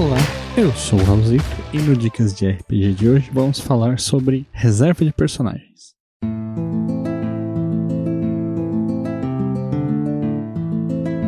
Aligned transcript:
Olá, 0.00 0.16
eu 0.56 0.72
sou 0.72 0.98
o 0.98 1.04
Raulzito 1.04 1.44
e 1.74 1.78
no 1.78 1.94
Dicas 1.94 2.32
de 2.32 2.48
RPG 2.48 2.94
de 2.94 3.06
hoje 3.06 3.30
vamos 3.30 3.60
falar 3.60 3.98
sobre 3.98 4.46
reserva 4.50 5.04
de 5.04 5.12
personagens. 5.12 5.94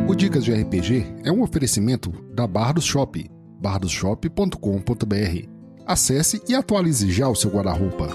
O 0.09 0.15
Dicas 0.15 0.43
de 0.43 0.51
RPG 0.51 1.05
é 1.23 1.31
um 1.31 1.43
oferecimento 1.43 2.11
da 2.33 2.47
Bardos 2.47 2.83
Shop, 2.83 3.29
bardosshop.com.br. 3.61 5.47
Acesse 5.85 6.41
e 6.49 6.55
atualize 6.55 7.11
já 7.11 7.29
o 7.29 7.35
seu 7.35 7.51
guarda-roupa. 7.51 8.09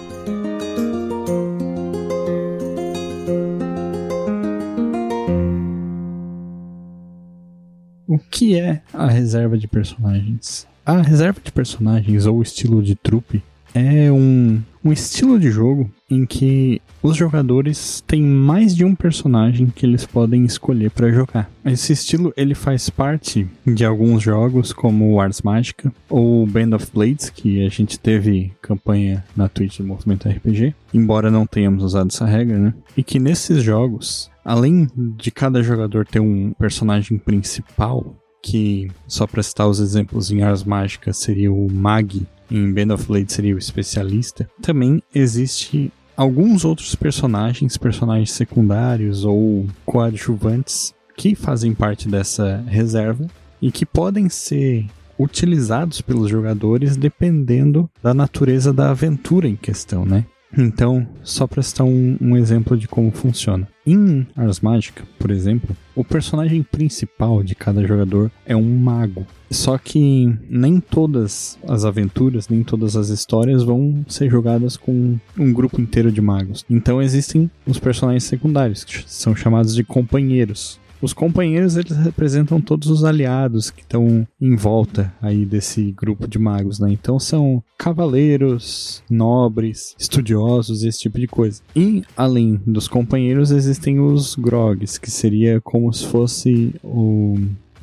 O 8.08 8.18
que 8.18 8.58
é 8.58 8.80
a 8.90 9.06
reserva 9.06 9.58
de 9.58 9.68
personagens? 9.68 10.66
A 10.86 11.02
reserva 11.02 11.38
de 11.44 11.52
personagens 11.52 12.24
ou 12.24 12.40
estilo 12.40 12.82
de 12.82 12.94
trupe 12.94 13.42
é 13.74 14.10
um, 14.10 14.62
um 14.82 14.90
estilo 14.90 15.38
de 15.38 15.50
jogo 15.50 15.90
em 16.10 16.24
que 16.24 16.80
os 17.02 17.16
jogadores 17.16 18.02
têm 18.06 18.22
mais 18.22 18.74
de 18.74 18.84
um 18.84 18.94
personagem 18.94 19.66
que 19.66 19.84
eles 19.84 20.06
podem 20.06 20.44
escolher 20.44 20.90
para 20.90 21.12
jogar. 21.12 21.50
Esse 21.64 21.92
estilo 21.92 22.32
ele 22.36 22.54
faz 22.54 22.88
parte 22.88 23.46
de 23.66 23.84
alguns 23.84 24.22
jogos 24.22 24.72
como 24.72 25.20
Ars 25.20 25.42
Magica 25.42 25.92
ou 26.08 26.46
Band 26.46 26.74
of 26.74 26.88
Blades, 26.92 27.30
que 27.30 27.64
a 27.64 27.68
gente 27.68 27.98
teve 27.98 28.52
campanha 28.62 29.24
na 29.36 29.48
Twitch 29.48 29.78
do 29.78 29.86
Movimento 29.86 30.28
RPG, 30.28 30.74
embora 30.94 31.30
não 31.30 31.46
tenhamos 31.46 31.84
usado 31.84 32.08
essa 32.08 32.24
regra, 32.24 32.58
né? 32.58 32.74
E 32.96 33.02
que 33.02 33.18
nesses 33.18 33.62
jogos 33.62 34.30
além 34.48 34.88
de 34.96 35.30
cada 35.30 35.62
jogador 35.62 36.06
ter 36.06 36.20
um 36.20 36.55
personagem 36.55 37.18
principal, 37.18 38.16
que 38.42 38.90
só 39.06 39.27
para 39.27 39.42
citar 39.42 39.68
os 39.68 39.78
exemplos 39.78 40.30
em 40.30 40.42
Ars 40.42 40.64
Mágica 40.64 41.12
seria 41.12 41.52
o 41.52 41.70
Mag, 41.70 42.27
em 42.50 42.72
Band 42.72 42.94
of 42.94 43.06
Blade 43.06 43.30
seria 43.30 43.55
o 43.55 43.58
especialista, 43.58 44.48
também 44.62 45.02
existe 45.14 45.92
alguns 46.19 46.64
outros 46.64 46.97
personagens, 46.97 47.77
personagens 47.77 48.33
secundários 48.33 49.24
ou 49.24 49.69
coadjuvantes 49.86 50.92
que 51.16 51.36
fazem 51.36 51.72
parte 51.72 52.08
dessa 52.08 52.64
reserva 52.66 53.28
e 53.62 53.70
que 53.70 53.86
podem 53.86 54.28
ser 54.28 54.84
utilizados 55.16 56.00
pelos 56.00 56.28
jogadores 56.28 56.96
dependendo 56.96 57.89
da 58.02 58.12
natureza 58.12 58.72
da 58.72 58.91
aventura 58.91 59.46
em 59.46 59.55
questão, 59.55 60.05
né? 60.05 60.27
Então, 60.56 61.06
só 61.22 61.46
para 61.46 61.62
citar 61.62 61.86
um, 61.86 62.16
um, 62.20 62.36
exemplo 62.36 62.77
de 62.77 62.88
como 62.88 63.10
funciona. 63.10 63.68
Em 63.86 64.27
Ars 64.34 64.60
Magica, 64.60 65.02
por 65.18 65.30
exemplo, 65.30 65.77
o 65.94 66.05
personagem 66.05 66.62
principal 66.62 67.42
de 67.42 67.55
cada 67.55 67.86
jogador 67.86 68.30
é 68.46 68.56
um 68.56 68.78
mago. 68.78 69.27
Só 69.50 69.78
que 69.78 70.34
nem 70.48 70.80
todas 70.80 71.58
as 71.66 71.84
aventuras, 71.84 72.48
nem 72.48 72.62
todas 72.62 72.96
as 72.96 73.08
histórias 73.08 73.62
vão 73.62 74.05
ser 74.08 74.30
jogadas 74.30 74.77
com 74.77 75.18
um 75.38 75.52
grupo 75.52 75.80
inteiro 75.80 76.12
de 76.12 76.20
magos. 76.20 76.64
Então 76.68 77.00
existem 77.00 77.50
os 77.66 77.78
personagens 77.78 78.24
secundários, 78.24 78.84
que 78.84 79.05
são 79.06 79.34
chamados 79.34 79.74
de 79.74 79.84
companheiros. 79.84 80.78
Os 81.00 81.12
companheiros 81.12 81.77
eles 81.77 81.96
representam 81.96 82.60
todos 82.60 82.88
os 82.88 83.04
aliados 83.04 83.70
que 83.70 83.82
estão 83.82 84.27
em 84.41 84.56
volta 84.56 85.12
aí 85.22 85.44
desse 85.44 85.92
grupo 85.92 86.27
de 86.27 86.38
magos, 86.38 86.80
né? 86.80 86.90
Então 86.90 87.18
são 87.18 87.62
cavaleiros, 87.77 89.02
nobres, 89.08 89.95
estudiosos, 89.98 90.83
esse 90.83 91.00
tipo 91.00 91.18
de 91.18 91.27
coisa. 91.27 91.62
E 91.74 92.02
além 92.17 92.61
dos 92.67 92.89
companheiros 92.89 93.50
existem 93.50 94.00
os 94.00 94.34
grogs, 94.34 94.98
que 94.98 95.11
seria 95.11 95.61
como 95.61 95.92
se 95.92 96.06
fosse 96.06 96.74
o 96.83 97.39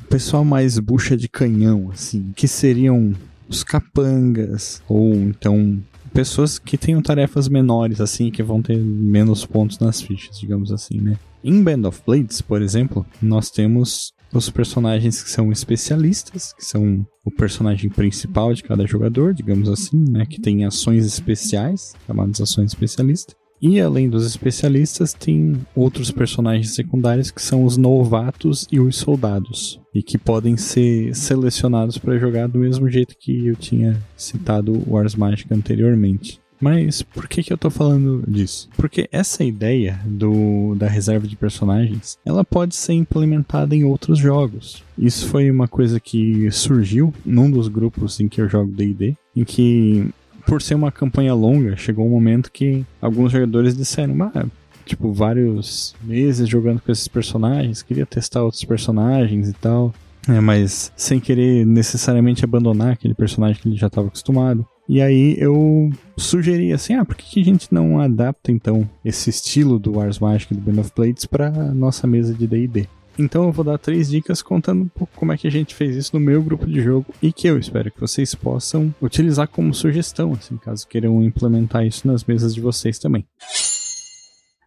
pessoal 0.08 0.44
mais 0.44 0.78
bucha 0.78 1.16
de 1.16 1.28
canhão, 1.28 1.90
assim, 1.92 2.32
que 2.36 2.46
seriam 2.46 3.14
os 3.48 3.62
capangas 3.64 4.82
ou 4.88 5.14
então 5.14 5.78
pessoas 6.12 6.58
que 6.58 6.78
tenham 6.78 7.02
tarefas 7.02 7.48
menores, 7.48 8.00
assim, 8.00 8.30
que 8.30 8.42
vão 8.42 8.62
ter 8.62 8.78
menos 8.78 9.44
pontos 9.44 9.78
nas 9.78 10.00
fichas, 10.00 10.38
digamos 10.38 10.72
assim, 10.72 10.98
né? 10.98 11.18
Em 11.48 11.62
Band 11.62 11.86
of 11.86 12.02
Blades, 12.04 12.40
por 12.40 12.60
exemplo, 12.60 13.06
nós 13.22 13.52
temos 13.52 14.12
os 14.34 14.50
personagens 14.50 15.22
que 15.22 15.30
são 15.30 15.52
especialistas, 15.52 16.52
que 16.52 16.64
são 16.64 17.06
o 17.24 17.30
personagem 17.30 17.88
principal 17.88 18.52
de 18.52 18.64
cada 18.64 18.84
jogador, 18.84 19.32
digamos 19.32 19.68
assim, 19.68 19.96
né, 20.10 20.26
que 20.26 20.40
tem 20.40 20.64
ações 20.64 21.06
especiais, 21.06 21.94
chamadas 22.04 22.40
ações 22.40 22.72
especialistas. 22.72 23.36
E 23.62 23.80
além 23.80 24.10
dos 24.10 24.26
especialistas, 24.26 25.12
tem 25.12 25.54
outros 25.72 26.10
personagens 26.10 26.74
secundários 26.74 27.30
que 27.30 27.40
são 27.40 27.64
os 27.64 27.76
novatos 27.76 28.66
e 28.72 28.80
os 28.80 28.96
soldados, 28.96 29.80
e 29.94 30.02
que 30.02 30.18
podem 30.18 30.56
ser 30.56 31.14
selecionados 31.14 31.96
para 31.96 32.18
jogar 32.18 32.48
do 32.48 32.58
mesmo 32.58 32.90
jeito 32.90 33.14
que 33.20 33.46
eu 33.46 33.54
tinha 33.54 34.02
citado 34.16 34.82
o 34.84 34.98
Ars 34.98 35.14
Magic 35.14 35.54
anteriormente. 35.54 36.40
Mas 36.60 37.02
por 37.02 37.28
que, 37.28 37.42
que 37.42 37.52
eu 37.52 37.58
tô 37.58 37.70
falando 37.70 38.24
disso? 38.26 38.68
Porque 38.76 39.08
essa 39.12 39.44
ideia 39.44 40.00
do, 40.04 40.74
da 40.74 40.88
reserva 40.88 41.26
de 41.26 41.36
personagens, 41.36 42.18
ela 42.24 42.44
pode 42.44 42.74
ser 42.74 42.94
implementada 42.94 43.74
em 43.74 43.84
outros 43.84 44.18
jogos. 44.18 44.82
Isso 44.98 45.26
foi 45.28 45.50
uma 45.50 45.68
coisa 45.68 46.00
que 46.00 46.50
surgiu 46.50 47.12
num 47.24 47.50
dos 47.50 47.68
grupos 47.68 48.18
em 48.20 48.28
que 48.28 48.40
eu 48.40 48.48
jogo 48.48 48.72
D&D, 48.72 49.16
em 49.34 49.44
que 49.44 50.08
por 50.46 50.62
ser 50.62 50.74
uma 50.74 50.92
campanha 50.92 51.34
longa, 51.34 51.76
chegou 51.76 52.06
um 52.06 52.10
momento 52.10 52.52
que 52.52 52.86
alguns 53.02 53.32
jogadores 53.32 53.76
disseram, 53.76 54.16
ah, 54.22 54.46
tipo, 54.84 55.12
vários 55.12 55.94
meses 56.02 56.48
jogando 56.48 56.80
com 56.80 56.92
esses 56.92 57.08
personagens, 57.08 57.82
queria 57.82 58.06
testar 58.06 58.44
outros 58.44 58.64
personagens 58.64 59.48
e 59.48 59.52
tal. 59.52 59.92
É, 60.28 60.40
mas 60.40 60.92
sem 60.96 61.20
querer 61.20 61.66
necessariamente 61.66 62.44
abandonar 62.44 62.92
aquele 62.92 63.14
personagem 63.14 63.60
que 63.60 63.68
ele 63.68 63.76
já 63.76 63.88
estava 63.88 64.08
acostumado. 64.08 64.66
E 64.88 65.02
aí 65.02 65.36
eu 65.38 65.90
sugeri 66.16 66.72
assim, 66.72 66.94
ah, 66.94 67.04
por 67.04 67.16
que 67.16 67.40
a 67.40 67.44
gente 67.44 67.72
não 67.72 67.98
adapta 68.00 68.52
então 68.52 68.88
esse 69.04 69.30
estilo 69.30 69.78
do 69.78 70.00
Ars 70.00 70.18
Magic 70.18 70.54
do 70.54 70.60
Band 70.60 70.80
of 70.80 70.92
Blades 70.94 71.24
para 71.24 71.50
nossa 71.50 72.06
mesa 72.06 72.32
de 72.32 72.46
D&D? 72.46 72.88
Então 73.18 73.44
eu 73.44 73.52
vou 73.52 73.64
dar 73.64 73.78
três 73.78 74.10
dicas 74.10 74.42
contando 74.42 74.82
um 74.82 74.88
pouco 74.88 75.12
como 75.16 75.32
é 75.32 75.38
que 75.38 75.48
a 75.48 75.50
gente 75.50 75.74
fez 75.74 75.96
isso 75.96 76.10
no 76.14 76.20
meu 76.20 76.42
grupo 76.42 76.66
de 76.66 76.80
jogo 76.82 77.06
e 77.22 77.32
que 77.32 77.48
eu 77.48 77.58
espero 77.58 77.90
que 77.90 78.00
vocês 78.00 78.34
possam 78.34 78.94
utilizar 79.00 79.48
como 79.48 79.72
sugestão, 79.72 80.34
assim, 80.34 80.56
caso 80.58 80.86
queiram 80.86 81.22
implementar 81.22 81.86
isso 81.86 82.06
nas 82.06 82.24
mesas 82.24 82.54
de 82.54 82.60
vocês 82.60 82.98
também. 82.98 83.24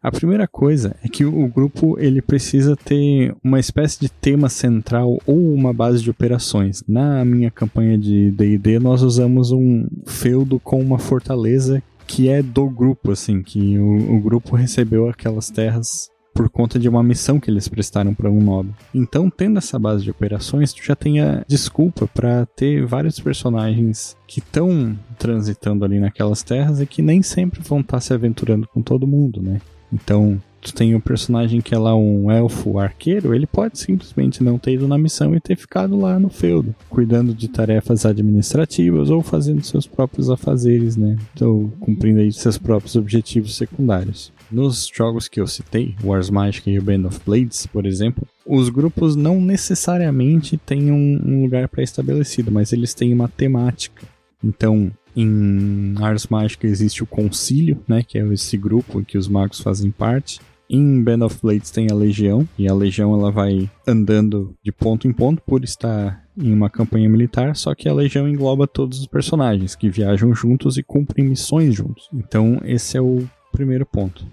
A 0.01 0.09
primeira 0.09 0.47
coisa 0.47 0.95
é 1.03 1.09
que 1.09 1.25
o 1.25 1.45
grupo 1.49 1.99
ele 1.99 2.21
precisa 2.21 2.73
ter 2.73 3.35
uma 3.43 3.59
espécie 3.59 3.99
de 3.99 4.07
tema 4.07 4.47
central 4.47 5.19
ou 5.27 5.53
uma 5.53 5.73
base 5.73 6.01
de 6.01 6.09
operações. 6.09 6.81
Na 6.87 7.25
minha 7.25 7.51
campanha 7.51 7.97
de 7.97 8.31
D&D 8.31 8.79
nós 8.79 9.01
usamos 9.01 9.51
um 9.51 9.85
feudo 10.05 10.57
com 10.57 10.79
uma 10.79 10.97
fortaleza 10.97 11.83
que 12.07 12.29
é 12.29 12.41
do 12.41 12.69
grupo, 12.69 13.11
assim, 13.11 13.43
que 13.43 13.77
o, 13.77 14.15
o 14.15 14.21
grupo 14.21 14.55
recebeu 14.55 15.09
aquelas 15.09 15.49
terras 15.49 16.09
por 16.33 16.49
conta 16.49 16.79
de 16.79 16.87
uma 16.87 17.03
missão 17.03 17.37
que 17.37 17.51
eles 17.51 17.67
prestaram 17.67 18.13
para 18.13 18.31
um 18.31 18.41
nobre. 18.41 18.73
Então, 18.95 19.29
tendo 19.29 19.57
essa 19.57 19.77
base 19.77 20.05
de 20.05 20.11
operações, 20.11 20.71
tu 20.71 20.81
já 20.81 20.95
tem 20.95 21.19
a 21.19 21.43
desculpa 21.45 22.07
para 22.07 22.45
ter 22.45 22.85
vários 22.85 23.19
personagens 23.19 24.15
que 24.25 24.39
estão 24.39 24.97
transitando 25.17 25.83
ali 25.83 25.99
naquelas 25.99 26.41
terras 26.41 26.79
e 26.79 26.85
que 26.85 27.01
nem 27.01 27.21
sempre 27.21 27.59
vão 27.61 27.81
estar 27.81 27.97
tá 27.97 27.99
se 27.99 28.13
aventurando 28.13 28.65
com 28.69 28.81
todo 28.81 29.05
mundo, 29.05 29.41
né? 29.41 29.59
Então, 29.91 30.41
tu 30.61 30.73
tem 30.73 30.93
um 30.93 30.99
personagem 30.99 31.61
que 31.61 31.73
é 31.73 31.77
lá 31.77 31.95
um 31.95 32.29
elfo 32.29 32.79
arqueiro, 32.79 33.33
ele 33.33 33.47
pode 33.47 33.79
simplesmente 33.79 34.43
não 34.43 34.57
ter 34.57 34.73
ido 34.73 34.87
na 34.87 34.97
missão 34.97 35.33
e 35.35 35.39
ter 35.39 35.55
ficado 35.55 35.97
lá 35.97 36.19
no 36.19 36.29
feudo, 36.29 36.75
cuidando 36.89 37.33
de 37.33 37.47
tarefas 37.47 38.05
administrativas 38.05 39.09
ou 39.09 39.21
fazendo 39.21 39.63
seus 39.63 39.87
próprios 39.87 40.29
afazeres, 40.29 40.95
né? 40.95 41.17
Então, 41.33 41.71
cumprindo 41.79 42.19
aí 42.19 42.31
seus 42.31 42.57
próprios 42.57 42.95
objetivos 42.95 43.55
secundários. 43.55 44.31
Nos 44.51 44.87
jogos 44.87 45.27
que 45.27 45.39
eu 45.39 45.45
citei, 45.45 45.95
Wars 46.03 46.29
Magic 46.29 46.69
e 46.69 46.79
o 46.79 46.81
Band 46.81 47.05
of 47.05 47.19
Blades, 47.25 47.67
por 47.67 47.85
exemplo, 47.85 48.27
os 48.45 48.69
grupos 48.69 49.15
não 49.15 49.39
necessariamente 49.39 50.57
têm 50.57 50.91
um, 50.91 51.21
um 51.23 51.43
lugar 51.43 51.67
pré-estabelecido, 51.69 52.51
mas 52.51 52.73
eles 52.73 52.95
têm 52.95 53.13
uma 53.13 53.27
temática. 53.27 54.07
Então, 54.43 54.91
em 55.21 55.95
Ars 56.01 56.27
Mágica 56.27 56.65
existe 56.65 57.03
o 57.03 57.07
Concílio, 57.07 57.83
né, 57.87 58.03
que 58.03 58.17
é 58.17 58.25
esse 58.27 58.57
grupo 58.57 58.99
em 58.99 59.03
que 59.03 59.17
os 59.17 59.27
magos 59.27 59.59
fazem 59.59 59.91
parte. 59.91 60.39
Em 60.69 61.03
Band 61.03 61.25
of 61.25 61.39
Blades 61.41 61.71
tem 61.71 61.87
a 61.89 61.95
Legião, 61.95 62.47
e 62.57 62.69
a 62.69 62.73
Legião 62.73 63.13
ela 63.13 63.31
vai 63.31 63.69
andando 63.87 64.53
de 64.63 64.71
ponto 64.71 65.07
em 65.07 65.13
ponto 65.13 65.41
por 65.41 65.63
estar 65.63 66.23
em 66.37 66.53
uma 66.53 66.69
campanha 66.69 67.09
militar, 67.09 67.55
só 67.55 67.73
que 67.73 67.89
a 67.89 67.93
Legião 67.93 68.29
engloba 68.29 68.67
todos 68.67 68.99
os 68.99 69.07
personagens 69.07 69.75
que 69.75 69.89
viajam 69.89 70.33
juntos 70.33 70.77
e 70.77 70.83
cumprem 70.83 71.25
missões 71.25 71.73
juntos. 71.73 72.07
Então 72.13 72.61
esse 72.63 72.95
é 72.95 73.01
o 73.01 73.27
primeiro 73.51 73.85
ponto. 73.85 74.25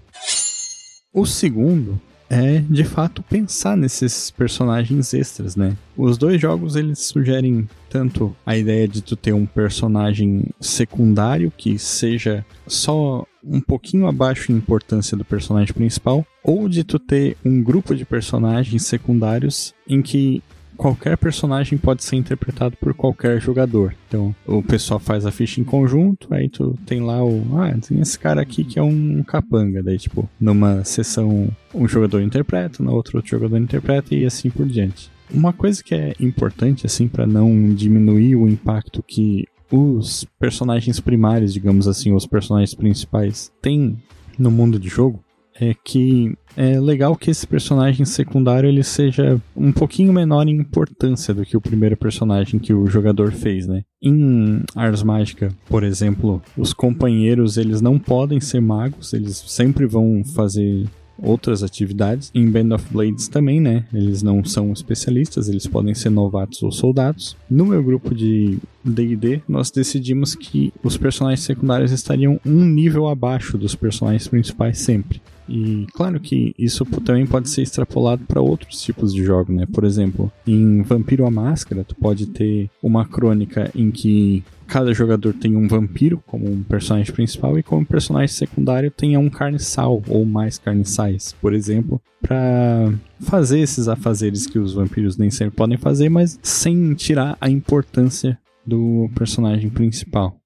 O 1.11 1.25
segundo 1.25 1.99
é 2.29 2.59
de 2.59 2.83
fato 2.83 3.23
pensar 3.23 3.77
nesses 3.77 4.31
personagens 4.31 5.13
extras, 5.13 5.55
né? 5.55 5.75
Os 5.95 6.17
dois 6.17 6.39
jogos 6.41 6.75
eles 6.75 6.99
sugerem 6.99 7.67
tanto 7.89 8.35
a 8.45 8.57
ideia 8.57 8.87
de 8.87 9.01
tu 9.01 9.15
ter 9.15 9.33
um 9.33 9.45
personagem 9.45 10.45
secundário 10.59 11.51
que 11.55 11.79
seja 11.79 12.45
só 12.67 13.25
um 13.43 13.61
pouquinho 13.61 14.07
abaixo 14.07 14.51
em 14.51 14.55
importância 14.55 15.15
do 15.15 15.23
personagem 15.23 15.73
principal, 15.73 16.25
ou 16.43 16.67
de 16.67 16.83
tu 16.83 16.99
ter 16.99 17.37
um 17.45 17.63
grupo 17.63 17.95
de 17.95 18.03
personagens 18.03 18.83
secundários 18.83 19.73
em 19.87 20.01
que 20.01 20.43
qualquer 20.77 21.17
personagem 21.17 21.77
pode 21.77 22.03
ser 22.03 22.15
interpretado 22.15 22.77
por 22.77 22.93
qualquer 22.93 23.41
jogador. 23.41 23.93
Então, 24.07 24.33
o 24.45 24.61
pessoal 24.61 24.99
faz 24.99 25.25
a 25.25 25.31
ficha 25.31 25.59
em 25.59 25.63
conjunto, 25.63 26.33
aí 26.33 26.47
tu 26.47 26.77
tem 26.85 27.01
lá 27.01 27.23
o. 27.23 27.43
Ah, 27.57 27.75
tem 27.85 27.99
esse 27.99 28.17
cara 28.17 28.41
aqui 28.41 28.63
que 28.63 28.79
é 28.79 28.83
um 28.83 29.23
capanga. 29.23 29.83
Daí, 29.83 29.97
tipo, 29.97 30.29
numa 30.39 30.83
sessão 30.83 31.49
um 31.73 31.87
jogador 31.87 32.21
interpreta, 32.21 32.81
na 32.83 32.91
outra 32.91 33.17
outro 33.17 33.31
jogador 33.31 33.57
interpreta 33.57 34.15
e 34.15 34.25
assim 34.25 34.49
por 34.49 34.65
diante. 34.65 35.11
Uma 35.29 35.51
coisa 35.51 35.83
que 35.83 35.93
é 35.93 36.13
importante, 36.19 36.85
assim, 36.85 37.07
para 37.07 37.27
não 37.27 37.73
diminuir 37.73 38.35
o 38.35 38.47
impacto 38.47 39.03
que 39.03 39.45
os 39.69 40.25
personagens 40.39 40.99
primários, 40.99 41.53
digamos 41.53 41.87
assim, 41.87 42.13
os 42.13 42.25
personagens 42.25 42.73
principais 42.73 43.51
têm 43.61 43.97
no 44.39 44.49
mundo 44.49 44.79
de 44.79 44.87
jogo, 44.87 45.19
é 45.59 45.73
que 45.73 46.35
é 46.55 46.79
legal 46.79 47.15
que 47.15 47.29
esse 47.29 47.45
personagem 47.45 48.05
secundário 48.05 48.67
ele 48.67 48.83
seja 48.83 49.39
um 49.55 49.71
pouquinho 49.71 50.13
menor 50.13 50.47
em 50.47 50.57
importância 50.57 51.33
do 51.33 51.45
que 51.45 51.57
o 51.57 51.61
primeiro 51.61 51.95
personagem 51.95 52.59
que 52.59 52.73
o 52.73 52.87
jogador 52.87 53.31
fez, 53.31 53.67
né? 53.67 53.83
Em 54.01 54.61
Ars 54.75 55.03
Mágica, 55.03 55.53
por 55.67 55.83
exemplo, 55.83 56.41
os 56.57 56.73
companheiros 56.73 57.57
eles 57.57 57.81
não 57.81 57.99
podem 57.99 58.39
ser 58.39 58.59
magos, 58.59 59.13
eles 59.13 59.43
sempre 59.47 59.85
vão 59.85 60.23
fazer 60.23 60.85
outras 61.21 61.63
atividades. 61.63 62.31
Em 62.33 62.49
Band 62.49 62.75
of 62.75 62.85
Blades 62.91 63.27
também, 63.27 63.59
né? 63.59 63.85
Eles 63.93 64.21
não 64.21 64.43
são 64.43 64.71
especialistas, 64.71 65.49
eles 65.49 65.67
podem 65.67 65.93
ser 65.93 66.09
novatos 66.09 66.61
ou 66.63 66.71
soldados. 66.71 67.35
No 67.49 67.65
meu 67.65 67.83
grupo 67.83 68.13
de 68.13 68.57
D&D, 68.83 69.41
nós 69.47 69.71
decidimos 69.71 70.35
que 70.35 70.73
os 70.83 70.97
personagens 70.97 71.41
secundários 71.41 71.91
estariam 71.91 72.39
um 72.45 72.63
nível 72.65 73.07
abaixo 73.07 73.57
dos 73.57 73.75
personagens 73.75 74.27
principais 74.27 74.79
sempre. 74.79 75.21
E 75.47 75.87
claro 75.93 76.19
que 76.19 76.53
isso 76.57 76.85
também 77.03 77.25
pode 77.25 77.49
ser 77.49 77.61
extrapolado 77.61 78.23
para 78.25 78.41
outros 78.41 78.81
tipos 78.81 79.13
de 79.13 79.23
jogo, 79.23 79.53
né? 79.53 79.65
Por 79.71 79.83
exemplo, 79.83 80.31
em 80.45 80.81
Vampiro 80.81 81.25
a 81.25 81.31
Máscara, 81.31 81.83
tu 81.83 81.95
pode 81.95 82.27
ter 82.27 82.69
uma 82.81 83.05
crônica 83.05 83.71
em 83.75 83.91
que 83.91 84.43
cada 84.67 84.93
jogador 84.93 85.33
tem 85.33 85.55
um 85.55 85.67
vampiro 85.67 86.21
como 86.27 86.49
um 86.51 86.61
personagem 86.61 87.13
principal 87.13 87.57
e 87.57 87.63
como 87.63 87.85
personagem 87.85 88.27
secundário 88.27 88.91
tenha 88.91 89.19
um 89.19 89.29
carniçal 89.29 90.03
ou 90.09 90.25
mais 90.25 90.57
carniçais, 90.57 91.33
por 91.41 91.53
exemplo, 91.53 92.01
para 92.21 92.93
fazer 93.21 93.59
esses 93.59 93.87
afazeres 93.87 94.45
que 94.45 94.59
os 94.59 94.73
vampiros 94.73 95.17
nem 95.17 95.31
sempre 95.31 95.55
podem 95.55 95.77
fazer, 95.77 96.09
mas 96.09 96.37
sem 96.43 96.93
tirar 96.93 97.37
a 97.39 97.49
importância 97.49 98.37
do 98.65 99.09
personagem 99.15 99.69
principal 99.69 100.37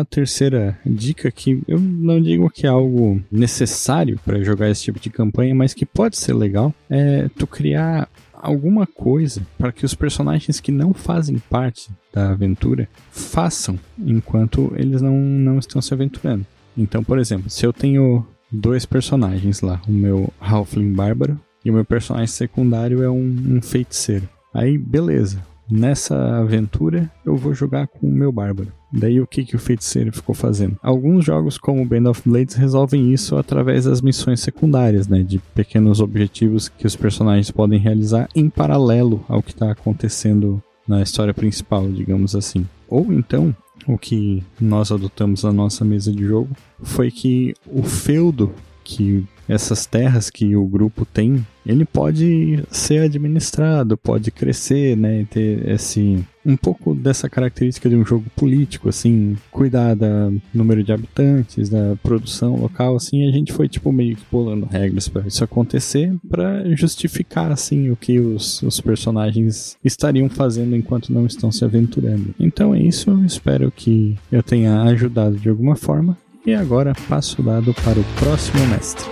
a 0.00 0.04
terceira 0.04 0.78
dica 0.84 1.30
que 1.30 1.62
eu 1.66 1.78
não 1.78 2.20
digo 2.20 2.50
que 2.50 2.66
é 2.66 2.70
algo 2.70 3.22
necessário 3.30 4.18
para 4.24 4.42
jogar 4.42 4.68
esse 4.68 4.82
tipo 4.82 5.00
de 5.00 5.10
campanha, 5.10 5.54
mas 5.54 5.74
que 5.74 5.86
pode 5.86 6.16
ser 6.16 6.34
legal, 6.34 6.74
é 6.90 7.28
tu 7.36 7.46
criar 7.46 8.08
alguma 8.34 8.86
coisa 8.86 9.46
para 9.58 9.72
que 9.72 9.84
os 9.84 9.94
personagens 9.94 10.60
que 10.60 10.70
não 10.70 10.92
fazem 10.92 11.38
parte 11.50 11.90
da 12.12 12.30
aventura 12.30 12.88
façam 13.10 13.78
enquanto 13.98 14.72
eles 14.76 15.00
não, 15.00 15.16
não 15.16 15.58
estão 15.58 15.80
se 15.80 15.92
aventurando. 15.92 16.46
Então, 16.76 17.02
por 17.02 17.18
exemplo, 17.18 17.48
se 17.48 17.64
eu 17.64 17.72
tenho 17.72 18.24
dois 18.52 18.84
personagens 18.84 19.62
lá, 19.62 19.80
o 19.88 19.92
meu 19.92 20.32
Halfling 20.38 20.92
Bárbaro 20.92 21.40
e 21.64 21.70
o 21.70 21.74
meu 21.74 21.84
personagem 21.84 22.28
secundário 22.28 23.02
é 23.02 23.10
um, 23.10 23.56
um 23.56 23.62
feiticeiro. 23.62 24.28
Aí, 24.52 24.78
beleza. 24.78 25.42
Nessa 25.68 26.38
aventura, 26.38 27.10
eu 27.24 27.36
vou 27.36 27.52
jogar 27.52 27.88
com 27.88 28.06
o 28.06 28.12
meu 28.12 28.30
Bárbaro. 28.30 28.72
Daí 28.92 29.20
o 29.20 29.26
que, 29.26 29.44
que 29.44 29.56
o 29.56 29.58
feiticeiro 29.58 30.12
ficou 30.12 30.34
fazendo? 30.34 30.78
Alguns 30.80 31.24
jogos 31.24 31.58
como 31.58 31.84
Band 31.84 32.08
of 32.08 32.22
Blades 32.24 32.54
resolvem 32.54 33.12
isso 33.12 33.36
através 33.36 33.84
das 33.84 34.00
missões 34.00 34.40
secundárias, 34.40 35.08
né? 35.08 35.22
De 35.22 35.38
pequenos 35.54 36.00
objetivos 36.00 36.68
que 36.68 36.86
os 36.86 36.94
personagens 36.94 37.50
podem 37.50 37.80
realizar 37.80 38.28
em 38.34 38.48
paralelo 38.48 39.24
ao 39.28 39.42
que 39.42 39.50
está 39.50 39.72
acontecendo 39.72 40.62
na 40.86 41.02
história 41.02 41.34
principal, 41.34 41.90
digamos 41.90 42.36
assim. 42.36 42.64
Ou 42.88 43.12
então, 43.12 43.54
o 43.88 43.98
que 43.98 44.42
nós 44.60 44.92
adotamos 44.92 45.42
na 45.42 45.52
nossa 45.52 45.84
mesa 45.84 46.12
de 46.12 46.24
jogo 46.24 46.50
foi 46.82 47.10
que 47.10 47.54
o 47.66 47.82
feudo 47.82 48.52
que 48.86 49.24
essas 49.48 49.84
terras 49.84 50.30
que 50.30 50.54
o 50.54 50.64
grupo 50.64 51.04
tem, 51.04 51.44
ele 51.64 51.84
pode 51.84 52.62
ser 52.70 53.02
administrado, 53.02 53.96
pode 53.96 54.30
crescer, 54.30 54.96
né, 54.96 55.26
ter 55.28 55.68
esse 55.68 56.24
um 56.44 56.56
pouco 56.56 56.94
dessa 56.94 57.28
característica 57.28 57.88
de 57.88 57.96
um 57.96 58.06
jogo 58.06 58.26
político, 58.36 58.88
assim, 58.88 59.36
cuidar 59.50 59.94
do 59.94 60.40
número 60.54 60.84
de 60.84 60.92
habitantes, 60.92 61.68
da 61.68 61.96
produção 62.00 62.54
local, 62.54 62.94
assim, 62.94 63.28
a 63.28 63.32
gente 63.32 63.52
foi 63.52 63.68
tipo 63.68 63.90
meio 63.90 64.14
que 64.14 64.24
pulando 64.26 64.64
regras 64.64 65.08
para 65.08 65.26
isso 65.26 65.42
acontecer, 65.42 66.14
para 66.28 66.64
justificar 66.76 67.50
assim 67.50 67.90
o 67.90 67.96
que 67.96 68.20
os, 68.20 68.62
os 68.62 68.80
personagens 68.80 69.76
estariam 69.84 70.28
fazendo 70.28 70.76
enquanto 70.76 71.12
não 71.12 71.26
estão 71.26 71.50
se 71.50 71.64
aventurando. 71.64 72.32
Então 72.38 72.72
é 72.72 72.80
isso, 72.80 73.10
espero 73.24 73.72
que 73.72 74.16
eu 74.30 74.40
tenha 74.40 74.82
ajudado 74.82 75.36
de 75.36 75.48
alguma 75.48 75.74
forma. 75.74 76.16
E 76.46 76.54
agora 76.54 76.92
passo 77.08 77.42
o 77.42 77.44
dado 77.44 77.74
para 77.74 77.98
o 77.98 78.04
próximo 78.20 78.64
mestre. 78.68 79.04